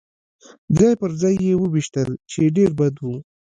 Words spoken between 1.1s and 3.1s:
ځای يې وویشتل، چې ډېر بد و.